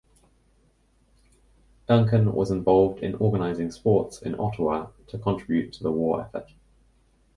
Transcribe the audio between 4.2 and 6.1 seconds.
Ottawa to contribute to the